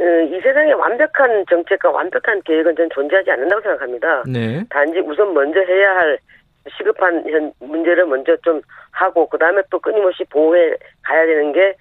어, 0.00 0.04
이 0.24 0.40
세상에 0.40 0.72
완벽한 0.72 1.44
정책과 1.48 1.90
완벽한 1.90 2.42
계획은 2.44 2.74
저는 2.74 2.90
존재하지 2.92 3.30
않는다고 3.30 3.62
생각합니다. 3.62 4.24
네, 4.26 4.64
단지 4.70 4.98
우선 4.98 5.32
먼저 5.34 5.60
해야 5.60 5.94
할 5.94 6.18
시급한 6.76 7.24
현 7.28 7.52
문제를 7.60 8.06
먼저 8.06 8.36
좀 8.38 8.60
하고 8.90 9.28
그다음에 9.28 9.62
또 9.70 9.78
끊임없이 9.78 10.24
보호해 10.24 10.76
가야 11.02 11.26
되는 11.26 11.52
게 11.52 11.74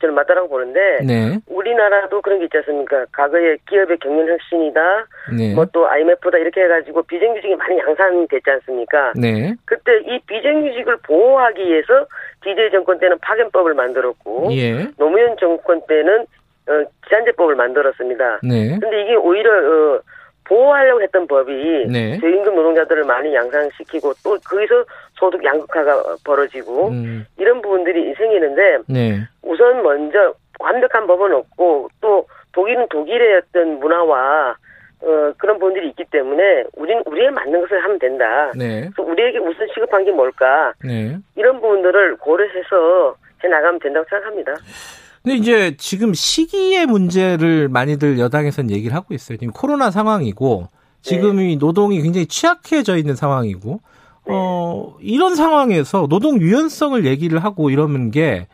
저는 0.00 0.14
맞다라고 0.14 0.48
보는데 0.48 0.98
네, 1.04 1.38
우리나라도 1.46 2.22
그런 2.22 2.38
게 2.38 2.44
있지 2.46 2.56
않습니까? 2.58 3.04
과거에 3.12 3.58
기업의 3.68 3.98
경영 3.98 4.26
혁신이다, 4.26 5.06
네, 5.36 5.54
뭐또 5.54 5.86
IMF다 5.86 6.38
이렇게 6.38 6.62
해가지고 6.62 7.02
비정규직이 7.02 7.54
많이 7.54 7.78
양산됐지 7.78 8.50
않습니까? 8.50 9.12
네, 9.14 9.54
그때 9.66 9.98
이 10.06 10.18
비정규직을 10.26 10.96
보호하기 11.02 11.66
위해서 11.66 12.06
DJ 12.42 12.70
정권 12.70 12.98
때는 12.98 13.18
파견법을 13.18 13.74
만들었고 13.74 14.48
예, 14.52 14.86
노무현 14.96 15.36
정권 15.38 15.82
때는 15.86 16.26
어, 16.66 16.82
기산제법을 17.04 17.54
만들었습니다. 17.54 18.40
네, 18.42 18.78
근데 18.80 19.02
이게 19.02 19.14
오히려 19.16 19.50
어, 19.52 20.00
보호하려고 20.44 21.02
했던 21.02 21.26
법이 21.26 21.86
네. 21.88 22.18
저임금 22.18 22.54
노동자들을 22.54 23.04
많이 23.04 23.34
양산시키고 23.34 24.12
또 24.22 24.36
거기서 24.44 24.84
소득 25.14 25.42
양극화가 25.42 26.16
벌어지고 26.24 26.88
음, 26.88 27.26
이런 27.38 27.62
부분들이 27.62 28.14
생기는데 28.14 28.78
네, 28.86 29.20
우선 29.42 29.82
먼저 29.82 30.34
완벽한 30.60 31.06
법은 31.06 31.32
없고 31.32 31.88
또 32.00 32.26
독일은 32.52 32.86
독일의 32.88 33.36
어떤 33.38 33.80
문화와 33.80 34.56
어, 35.02 35.32
그런 35.36 35.58
부분들이 35.58 35.88
있기 35.88 36.04
때문에 36.10 36.64
우린 36.76 37.02
우리에 37.04 37.28
맞는 37.30 37.60
것을 37.62 37.82
하면 37.82 37.98
된다. 37.98 38.52
네, 38.56 38.88
그래서 38.94 39.02
우리에게 39.02 39.38
우선 39.38 39.66
시급한 39.74 40.04
게 40.04 40.12
뭘까? 40.12 40.72
네. 40.82 41.16
이런 41.36 41.60
부분들을 41.60 42.16
고려해서 42.16 43.16
해 43.42 43.48
나가면 43.48 43.80
된다고 43.80 44.06
생각합니다. 44.08 44.54
근데 45.24 45.36
이제 45.38 45.74
지금 45.78 46.12
시기의 46.12 46.84
문제를 46.84 47.68
많이들 47.70 48.18
여당에서는 48.18 48.70
얘기를 48.70 48.94
하고 48.94 49.14
있어요. 49.14 49.38
지금 49.38 49.54
코로나 49.54 49.90
상황이고 49.90 50.68
지금 51.00 51.40
이 51.40 51.56
노동이 51.56 52.02
굉장히 52.02 52.26
취약해져 52.26 52.96
있는 52.98 53.16
상황이고 53.16 53.80
어 54.28 54.96
이런 55.00 55.34
상황에서 55.34 56.06
노동 56.08 56.40
유연성을 56.40 57.06
얘기를 57.06 57.38
하고 57.42 57.70
이러는 57.70 58.10
게 58.10 58.48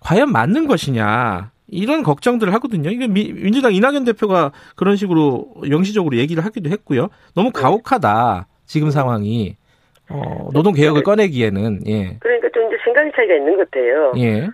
과연 0.00 0.32
맞는 0.32 0.66
것이냐 0.66 1.52
이런 1.68 2.02
걱정들을 2.02 2.52
하거든요. 2.54 2.90
이게 2.90 3.06
미- 3.06 3.32
민주당 3.32 3.72
이낙연 3.72 4.04
대표가 4.04 4.50
그런 4.74 4.96
식으로 4.96 5.46
영시적으로 5.70 6.16
얘기를 6.16 6.44
하기도 6.44 6.70
했고요. 6.70 7.08
너무 7.34 7.52
가혹하다 7.52 8.48
지금 8.66 8.90
상황이 8.90 9.56
어 10.10 10.48
노동 10.52 10.72
개혁을 10.74 11.02
꺼내기에는 11.04 11.82
예 11.86 12.16
그러니까 12.20 12.48
좀 12.54 12.66
이제 12.66 12.76
생각 12.84 13.02
차이가 13.16 13.34
있는 13.34 13.56
것 13.56 13.68
같아요. 13.70 14.12
예, 14.18 14.22
예, 14.24 14.48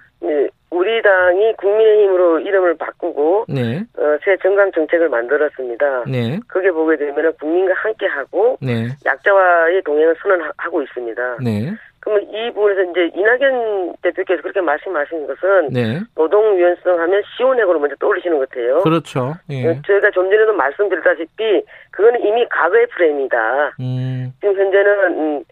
우리 0.71 1.03
당이 1.03 1.55
국민의힘으로 1.59 2.41
이름을 2.41 2.77
바꾸고 2.79 3.45
네, 3.49 3.85
어, 3.99 4.17
새 4.25 4.37
정강 4.43 4.73
정책을 4.73 5.09
만들었습니다. 5.11 6.05
네, 6.07 6.41
그게 6.49 6.71
보게 6.71 6.97
되면 6.97 7.33
국민과 7.39 7.75
함께하고 7.75 8.57
네, 8.61 8.89
약자와의 9.05 9.83
동행을 9.83 10.17
선언하고 10.23 10.83
있습니다. 10.83 11.37
네, 11.45 11.73
그러면 12.01 12.23
이 12.33 12.51
부분에서 12.53 12.83
이제 12.91 13.11
이낙연 13.15 13.95
대표께서 14.03 14.43
그렇게 14.43 14.61
말씀하신 14.61 15.27
것은 15.27 15.69
네. 15.71 16.01
노동 16.17 16.59
유연성 16.59 16.99
하면 16.99 17.23
시원핵으로 17.37 17.79
먼저 17.79 17.95
떠올리시는 17.97 18.39
것 18.39 18.49
같아요. 18.49 18.79
그렇죠. 18.81 19.35
예. 19.51 19.69
어, 19.69 19.77
저희가 19.87 20.11
좀 20.11 20.29
전에도 20.31 20.53
말씀드렸다시피 20.53 21.63
그거는 21.93 22.21
이미 22.25 22.45
과거의 22.49 22.87
프레임이다. 22.89 23.77
음, 23.79 24.33
지금 24.41 24.57
현재는 24.57 25.05
음, 25.13 25.35
뭐 25.35 25.43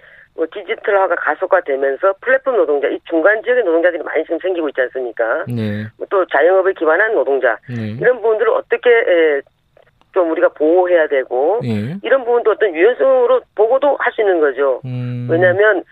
디지털화가 0.46 1.14
가속화되면서 1.16 2.14
플랫폼 2.20 2.56
노동자, 2.56 2.88
이 2.88 2.98
중간 3.08 3.42
지역의 3.42 3.64
노동자들이 3.64 4.02
많이 4.02 4.22
지금 4.24 4.38
생기고 4.38 4.68
있지 4.70 4.80
않습니까? 4.82 5.44
네, 5.48 5.86
뭐또 5.98 6.26
자영업에 6.26 6.72
기반한 6.74 7.14
노동자 7.14 7.56
네, 7.68 7.96
이런 8.00 8.16
부분들을 8.20 8.50
어떻게 8.52 8.90
에, 8.90 9.40
좀 10.12 10.30
우리가 10.32 10.48
보호해야 10.48 11.06
되고 11.06 11.60
예. 11.64 11.96
이런 12.02 12.24
부분도 12.24 12.50
어떤 12.50 12.74
유연성으로 12.74 13.42
보고도 13.54 13.96
할 14.00 14.12
수 14.12 14.22
있는 14.22 14.40
거죠. 14.40 14.80
음, 14.84 15.28
왜냐하면 15.30 15.84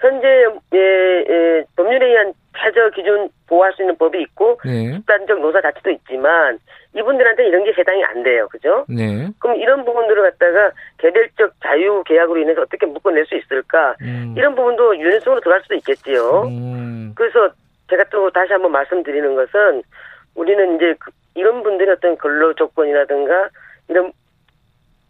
현재 0.00 0.46
예, 0.74 1.24
예, 1.28 1.64
법률에 1.76 2.06
의한 2.06 2.32
최저 2.60 2.90
기준 2.90 3.28
보호할 3.46 3.72
수 3.72 3.82
있는 3.82 3.96
법이 3.96 4.20
있고 4.22 4.58
네, 4.64 4.92
집단적 4.92 5.40
노사 5.40 5.60
자체도 5.60 5.90
있지만 5.90 6.58
이분들한테 6.94 7.46
이런 7.46 7.64
게 7.64 7.72
해당이 7.76 8.02
안 8.04 8.22
돼요, 8.22 8.48
그죠? 8.50 8.84
네, 8.88 9.28
그럼 9.38 9.56
이런 9.56 9.84
부분들을 9.84 10.22
갖다가 10.30 10.70
개별적 10.98 11.52
자유 11.62 12.02
계약으로 12.06 12.40
인해서 12.40 12.62
어떻게 12.62 12.86
묶어낼 12.86 13.24
수 13.26 13.36
있을까? 13.36 13.94
음, 14.02 14.34
이런 14.36 14.54
부분도 14.54 14.96
유연성으로 14.98 15.40
들어갈 15.40 15.60
수도 15.62 15.74
있겠지요. 15.76 16.42
음, 16.48 17.12
그래서 17.14 17.50
제가 17.90 18.04
또 18.10 18.30
다시 18.30 18.52
한번 18.52 18.72
말씀드리는 18.72 19.34
것은 19.34 19.82
우리는 20.34 20.76
이제 20.76 20.94
그- 20.98 21.10
이런 21.34 21.62
분들의 21.62 21.94
어떤 21.94 22.16
근로 22.16 22.52
조건이라든가 22.54 23.48
이런 23.88 24.12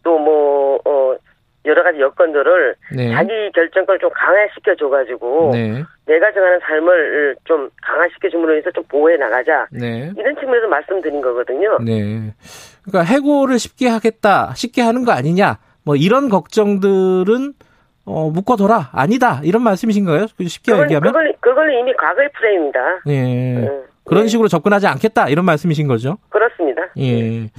또뭐 0.03 0.79
어, 0.85 1.15
여러 1.65 1.83
가지 1.83 1.99
여건들을 1.99 2.75
네. 2.95 3.13
자기 3.13 3.51
결정권을 3.53 3.99
좀 3.99 4.09
강화시켜 4.13 4.75
줘가지고 4.75 5.51
네. 5.53 5.83
내가 6.05 6.31
정하는 6.31 6.59
삶을 6.61 7.35
좀 7.43 7.69
강화시켜 7.81 8.29
줌으로 8.29 8.55
해서 8.55 8.71
좀 8.71 8.83
보호해 8.85 9.17
나가자 9.17 9.67
네. 9.71 10.11
이런 10.17 10.35
측면에서 10.35 10.67
말씀드린 10.67 11.21
거거든요. 11.21 11.77
네. 11.79 12.33
그러니까 12.83 13.13
해고를 13.13 13.59
쉽게 13.59 13.87
하겠다, 13.87 14.53
쉽게 14.55 14.81
하는 14.81 15.03
거 15.03 15.11
아니냐, 15.11 15.59
뭐 15.83 15.95
이런 15.95 16.29
걱정들은 16.29 17.53
어, 18.05 18.29
묶어둬라, 18.31 18.89
아니다 18.93 19.41
이런 19.43 19.61
말씀이신가요? 19.61 20.27
쉽게 20.47 20.71
그건, 20.71 20.85
얘기하면? 20.85 21.11
그건, 21.11 21.33
그건 21.41 21.71
이미 21.71 21.93
과거의 21.93 22.29
프레임이다. 22.33 22.79
예. 23.07 23.57
음, 23.57 23.83
그런 24.05 24.23
네, 24.23 24.27
식으로 24.29 24.47
접근하지 24.47 24.87
않겠다 24.87 25.27
이런 25.29 25.45
말씀이신 25.45 25.87
거죠? 25.87 26.17
그렇습니다. 26.29 26.81
예. 26.97 27.49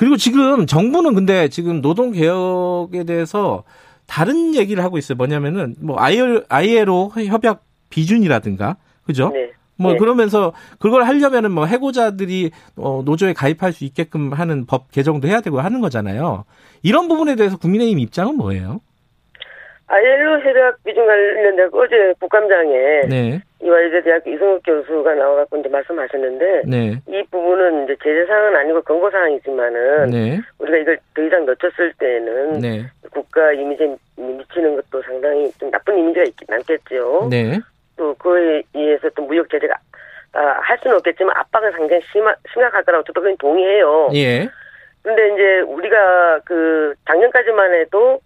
그리고 0.00 0.16
지금 0.16 0.64
정부는 0.64 1.12
근데 1.12 1.48
지금 1.48 1.82
노동 1.82 2.12
개혁에 2.12 3.04
대해서 3.04 3.64
다른 4.06 4.54
얘기를 4.54 4.82
하고 4.82 4.96
있어요. 4.96 5.14
뭐냐면은 5.16 5.76
뭐 5.78 5.98
ILO 6.00 7.10
협약 7.10 7.62
비준이라든가 7.90 8.78
그죠? 9.04 9.28
네. 9.28 9.50
뭐 9.76 9.92
네. 9.92 9.98
그러면서 9.98 10.54
그걸 10.78 11.04
하려면은 11.04 11.52
뭐 11.52 11.66
해고자들이 11.66 12.50
어 12.76 13.02
노조에 13.04 13.34
가입할 13.34 13.74
수 13.74 13.84
있게끔 13.84 14.32
하는 14.32 14.64
법 14.64 14.90
개정도 14.90 15.28
해야 15.28 15.42
되고 15.42 15.60
하는 15.60 15.82
거잖아요. 15.82 16.44
이런 16.82 17.06
부분에 17.06 17.36
대해서 17.36 17.58
국민의힘 17.58 17.98
입장은 17.98 18.38
뭐예요? 18.38 18.80
아일로 19.90 20.40
협약 20.40 20.84
비중 20.84 21.04
관련된 21.04 21.68
어제 21.72 22.14
국감장에 22.20 23.02
네, 23.08 23.42
이화여대 23.60 24.02
대학교 24.02 24.30
이승욱 24.30 24.62
교수가 24.64 25.14
나와갖고 25.14 25.56
이제 25.56 25.68
말씀하셨는데 25.68 26.62
네, 26.66 26.94
이 27.08 27.24
부분은 27.28 27.84
이제 27.84 27.96
제재 28.00 28.24
사항은 28.26 28.54
아니고 28.54 28.82
권고 28.82 29.10
사항이지만은 29.10 30.10
네, 30.10 30.40
우리가 30.60 30.78
이걸 30.78 30.98
더 31.12 31.22
이상 31.22 31.44
늦췄을 31.44 31.92
때는 31.98 32.60
네, 32.60 32.86
국가 33.12 33.52
이미지에 33.52 33.96
미치는 34.16 34.76
것도 34.76 35.02
상당히 35.02 35.50
좀 35.58 35.68
나쁜 35.72 35.98
이미지가 35.98 36.24
있, 36.24 36.34
남겠죠. 36.46 37.28
네, 37.28 37.58
또 37.96 38.14
그에 38.14 38.62
의해서 38.72 39.10
또 39.16 39.22
무역 39.22 39.50
제재가 39.50 39.74
아, 40.34 40.40
할 40.62 40.78
수는 40.78 40.98
없겠지만 40.98 41.36
압박은 41.36 41.72
상당히 41.72 42.00
심하, 42.12 42.32
심각할 42.52 42.84
거라고 42.84 43.02
저도 43.02 43.20
그건 43.20 43.36
동의해요. 43.38 44.10
예, 44.14 44.48
근데 45.02 45.34
이제 45.34 45.60
우리가 45.66 46.42
그 46.44 46.94
작년까지만 47.06 47.74
해도 47.74 48.20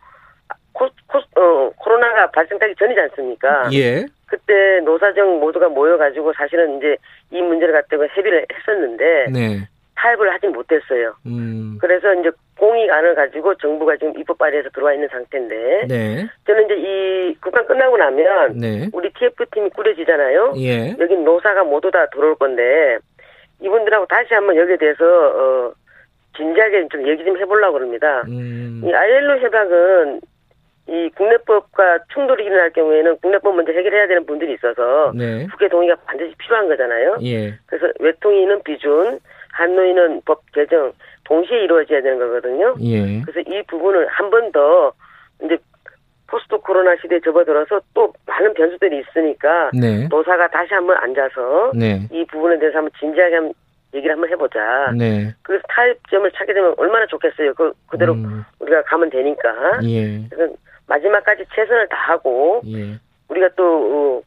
코, 0.75 0.89
코, 1.07 1.19
어, 1.41 1.71
코로나가 1.77 2.31
발생하기 2.33 2.75
전이지 2.77 3.01
않습니까? 3.01 3.71
예, 3.73 4.05
그때 4.27 4.81
노사정 4.85 5.39
모두가 5.41 5.69
모여가지고 5.69 6.33
사실은 6.35 6.79
이제 6.79 6.97
이 7.31 7.41
문제를 7.41 7.73
갖다가 7.73 8.07
협의를 8.09 8.45
했었는데 8.53 9.27
네, 9.33 9.69
타협을 9.95 10.33
하진 10.35 10.53
못했어요. 10.53 11.15
음, 11.27 11.79
그래서 11.81 12.13
이제 12.15 12.31
공익안을 12.59 13.15
가지고 13.15 13.55
정부가 13.55 13.97
지금 13.97 14.19
입법 14.19 14.39
발의해서 14.39 14.69
들어와 14.71 14.95
있는 14.95 15.09
상태인데 15.09 15.87
네, 15.89 16.27
저는 16.47 16.65
이제 16.65 16.75
이 16.77 17.37
국감 17.41 17.67
끝나고 17.67 17.97
나면 17.97 18.59
네, 18.59 18.89
우리 18.93 19.13
TF팀이 19.13 19.71
꾸려지잖아요. 19.71 20.55
예, 20.59 20.97
여기 20.99 21.17
노사가 21.17 21.63
모두 21.63 21.91
다 21.93 22.07
들어올 22.07 22.35
건데 22.35 22.99
이분들하고 23.61 24.07
다시 24.07 24.35
한번 24.35 24.57
여기에 24.57 24.77
대해서 24.79 25.05
어 25.05 25.73
진지하게 26.37 26.89
좀 26.91 27.07
얘기 27.07 27.25
좀 27.25 27.39
해보려고 27.39 27.75
그럽니다. 27.75 28.23
음, 28.27 28.83
이 28.85 28.93
ILO 28.93 29.39
협약은 29.39 30.21
이 30.87 31.11
국내법과 31.17 32.01
충돌이 32.13 32.45
일어날 32.45 32.71
경우에는 32.71 33.17
국내법 33.19 33.57
먼저 33.57 33.73
해결해야 33.73 34.07
되는 34.07 34.27
분들이 34.27 34.53
있어서 34.55 35.13
네, 35.15 35.47
국회 35.51 35.69
동의가 35.69 35.97
반드시 36.07 36.35
필요한 36.37 36.69
거잖아요. 36.69 37.17
예, 37.23 37.55
그래서 37.67 37.87
외통위는 38.01 38.63
비준, 38.65 39.19
한노위는 39.53 40.23
법 40.27 40.43
개정 40.53 40.93
동시에 41.25 41.65
이루어져야 41.65 42.03
되는 42.03 42.19
거거든요. 42.19 42.75
예, 42.83 43.23
그래서 43.23 43.41
이 43.51 43.63
부분을 43.67 44.07
한 44.09 44.31
번 44.31 44.53
더 44.53 44.93
이제 45.43 45.57
포스트 46.27 46.57
코로나 46.59 46.95
시대에 47.01 47.21
접어들어서 47.21 47.81
또 47.95 48.13
많은 48.27 48.53
변수들이 48.55 49.01
있으니까 49.01 49.71
네, 49.73 50.07
노사가 50.09 50.49
다시 50.49 50.75
한번 50.75 50.97
앉아서 50.99 51.73
네, 51.75 52.01
이 52.13 52.27
부분에 52.27 52.59
대해서 52.59 52.79
한번 52.79 52.91
진지하게 52.99 53.35
한번 53.37 53.55
얘기를 53.95 54.15
한번 54.15 54.29
해보자. 54.31 54.93
네, 54.99 55.33
그래서 55.43 55.63
타협점을 55.69 56.31
찾게 56.33 56.53
되면 56.53 56.75
얼마나 56.77 57.07
좋겠어요. 57.07 57.55
그 57.55 57.73
그대로 57.89 58.13
음, 58.15 58.45
우리가 58.59 58.83
가면 58.83 59.09
되니까. 59.11 59.81
예, 59.85 60.21
그래서 60.29 60.53
마지막까지 60.87 61.45
최선을 61.55 61.89
다하고 61.89 62.63
예, 62.67 62.99
우리가 63.29 63.49
또 63.57 63.65
어, 63.65 64.23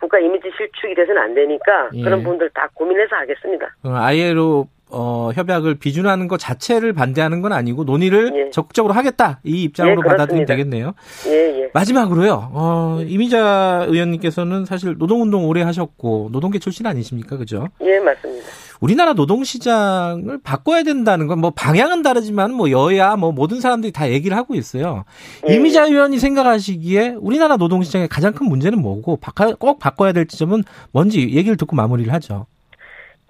국가 0.00 0.18
이미지 0.18 0.50
실축이 0.56 0.94
돼서는 0.94 1.20
안 1.20 1.34
되니까 1.34 1.90
예. 1.94 2.02
그런 2.02 2.22
부분들 2.22 2.50
다 2.50 2.68
고민해서 2.74 3.16
하겠습니다. 3.16 3.66
어, 3.84 3.90
ILO 3.90 4.66
어, 4.94 5.30
협약을 5.34 5.76
비준하는 5.76 6.28
것 6.28 6.36
자체를 6.38 6.92
반대하는 6.92 7.40
건 7.40 7.52
아니고 7.52 7.84
논의를 7.84 8.32
예. 8.34 8.50
적극적으로 8.50 8.92
하겠다 8.92 9.40
이 9.42 9.62
입장으로 9.62 10.02
예, 10.04 10.08
받아들이면. 10.08 10.46
되겠네요. 10.46 10.92
예, 11.28 11.62
예. 11.62 11.70
마지막으로요. 11.72 12.50
어, 12.52 12.98
이미자 13.06 13.86
의원님께서는 13.88 14.66
사실 14.66 14.96
노동운동 14.98 15.46
오래 15.48 15.62
하셨고 15.62 16.28
노동계 16.32 16.58
출신 16.58 16.86
아니십니까, 16.86 17.38
그죠? 17.38 17.68
예, 17.80 17.98
맞습니다. 18.00 18.46
우리나라 18.82 19.12
노동시장을 19.14 20.38
바꿔야 20.42 20.82
된다는 20.82 21.26
건 21.28 21.42
뭐 21.42 21.50
방향은 21.50 22.02
다르지만 22.02 22.52
뭐 22.52 22.70
여야 22.70 23.16
뭐 23.16 23.32
모든 23.32 23.60
사람들이 23.60 23.92
다 23.92 24.08
얘기를 24.10 24.36
하고 24.36 24.54
있어요. 24.54 25.04
예. 25.48 25.54
이미자 25.54 25.86
의원이 25.86 26.18
생각하시기에 26.18 27.16
우리나라 27.20 27.56
노동시장의 27.56 28.08
가장 28.08 28.32
큰 28.32 28.46
문제는 28.48 28.80
뭐고 28.80 29.16
바꿔- 29.16 29.54
꼭 29.56 29.78
바꿔야 29.80 30.12
될 30.12 30.26
지점은 30.26 30.62
뭔지 30.92 31.20
얘기를 31.34 31.56
듣고 31.56 31.74
마무리를 31.74 32.12
하죠. 32.12 32.46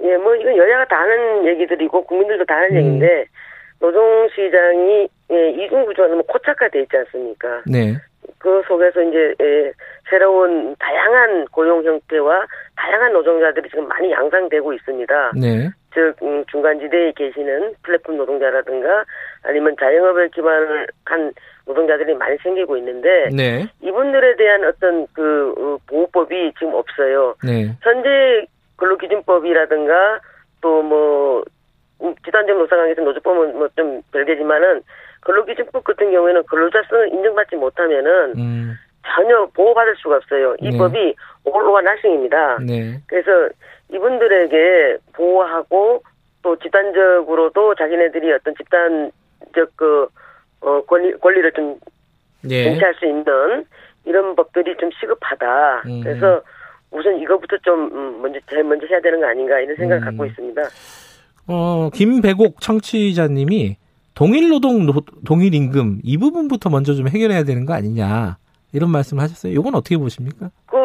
예, 0.03 0.17
뭐 0.17 0.35
이건 0.35 0.57
여야가 0.57 0.87
다 0.89 0.97
하는 0.97 1.47
얘기들이고 1.47 2.05
국민들도 2.07 2.45
다 2.45 2.55
하는 2.55 2.71
음. 2.73 2.77
얘기인데 2.77 3.25
노동시장이 3.83 5.09
예, 5.33 5.51
이중구조가 5.51 6.09
너무 6.09 6.23
고착화돼 6.23 6.83
있지 6.83 6.97
않습니까? 6.99 7.63
네, 7.67 7.95
그 8.39 8.63
속에서 8.69 9.03
이제 9.03 9.35
예, 9.41 9.73
새로운 10.09 10.77
다양한 10.79 11.47
고용 11.47 11.83
형태와 11.85 12.47
다양한 12.77 13.13
노동자들이 13.13 13.69
지금 13.69 13.89
많이 13.89 14.13
양상되고 14.13 14.73
있습니다. 14.73 15.33
네, 15.35 15.69
즉 15.93 16.15
음, 16.23 16.45
중간지대에 16.51 17.13
계시는 17.17 17.75
플랫폼 17.83 18.17
노동자라든가 18.19 19.05
아니면 19.43 19.75
자영업을 19.79 20.29
기반을 20.29 20.87
한 21.07 21.33
노동자들이 21.67 22.15
많이 22.15 22.37
생기고 22.39 22.77
있는데 22.77 23.31
네, 23.35 23.67
이분들에 23.81 24.37
대한 24.37 24.65
어떤 24.65 25.09
그 25.13 25.55
어, 25.59 25.79
보호법이 25.89 26.53
지금 26.57 26.75
없어요. 26.75 27.35
네, 27.43 27.77
현재 27.83 28.47
근로기준법이라든가 28.77 30.21
또뭐 30.61 31.42
음, 32.33 32.43
집단적 32.43 32.59
노사관계에서 32.59 33.03
노조법은 33.03 33.59
뭐 33.59 33.69
좀 33.77 34.03
별개지만은 34.13 34.83
근로기준법 35.21 35.85
같은 35.85 36.11
경우에는 36.11 36.43
근로자성을 36.45 37.09
인정받지 37.13 37.57
못하면은 37.57 38.33
음, 38.37 38.75
전혀 39.07 39.47
보호받을 39.55 39.95
수가 39.97 40.17
없어요. 40.17 40.57
이 40.61 40.71
네. 40.71 40.79
법이 40.79 41.15
올로와 41.45 41.81
나싱입니다. 41.83 42.59
네, 42.67 42.99
그래서 43.07 43.49
이분들에게 43.91 44.99
보호하고 45.15 46.03
또 46.43 46.57
집단적으로도 46.59 47.75
자기네들이 47.77 48.33
어떤 48.33 48.55
집단적 48.57 49.77
그 49.77 50.09
어, 50.61 50.81
권리, 50.87 51.13
권리를 51.19 51.53
좀 51.53 51.79
예. 52.49 52.65
쟁취할 52.65 52.95
수 52.95 53.07
있는 53.07 53.65
이런 54.05 54.35
법들이 54.35 54.77
좀 54.79 54.91
시급하다. 55.01 55.83
음. 55.87 56.01
그래서 56.03 56.43
우선 56.91 57.17
이거부터 57.19 57.57
좀 57.59 57.91
음, 57.93 58.23
먼저 58.23 58.41
제일 58.51 58.65
먼저 58.65 58.87
해야 58.87 59.01
되는 59.01 59.21
거 59.21 59.27
아닌가 59.27 59.61
이런 59.61 59.77
생각을 59.77 60.03
음. 60.03 60.05
갖고 60.05 60.27
있습니다. 60.27 60.63
어, 61.49 61.91
김배곡 61.93 62.61
청취자님이 62.61 63.77
동일 64.15 64.49
노동 64.51 64.87
노- 64.87 65.05
동일 65.27 65.55
임금 65.55 66.01
이 66.03 66.17
부분부터 66.19 66.71
먼저 66.71 66.95
좀 66.95 67.09
해결해야 67.09 67.45
되는 67.45 67.65
거 67.65 67.73
아니냐 67.75 68.37
이런 68.73 68.91
말씀을 68.91 69.23
하셨어요. 69.23 69.53
이건 69.53 69.75
어떻게 69.75 69.97
보십니까? 69.97 70.51
그 70.67 70.77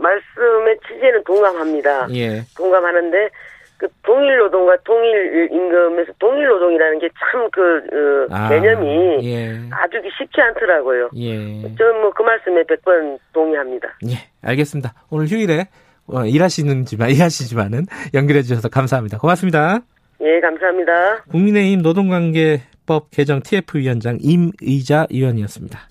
말씀의 0.00 0.78
취지에는 0.88 1.24
동감합니다. 1.24 2.08
예, 2.14 2.42
동감하는데 2.56 3.30
그 3.76 3.88
동일 4.02 4.38
노동과 4.38 4.76
동일 4.84 5.48
임금에서 5.52 6.12
동일 6.18 6.46
노동이라는 6.48 6.98
게 7.00 7.08
참그 7.18 8.26
아, 8.30 8.48
개념이 8.48 9.26
예, 9.30 9.60
아주 9.70 9.96
쉽지 10.18 10.40
않더라고요. 10.40 11.10
예, 11.16 11.62
저는 11.76 12.00
뭐 12.00 12.10
그 12.14 12.22
말씀에 12.22 12.62
100번 12.64 13.18
동의합니다. 13.32 13.88
예, 14.08 14.14
알겠습니다. 14.42 14.92
오늘 15.10 15.26
휴일에 15.26 15.66
어, 16.06 16.24
일하시는지만 16.24 17.10
일하시지만은 17.12 17.86
연결해 18.14 18.42
주셔서 18.42 18.68
감사합니다. 18.68 19.18
고맙습니다. 19.18 19.80
예, 20.20 20.40
감사합니다. 20.40 21.24
국민의힘 21.30 21.82
노동관계법 21.82 23.10
개정 23.10 23.42
TF 23.42 23.78
위원장 23.78 24.18
임의자 24.20 25.06
의원이었습니다. 25.10 25.88